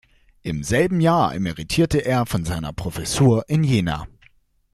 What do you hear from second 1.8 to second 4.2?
er von seiner Professur in Jena.